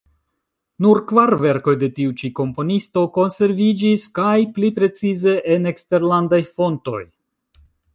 [0.85, 7.03] Nur kvar verkoj de tiu ĉi komponisto konserviĝis kaj, pli precize, en eksterlandaj fontoj.